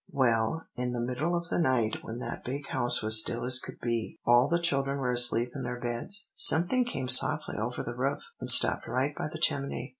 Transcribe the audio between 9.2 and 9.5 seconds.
the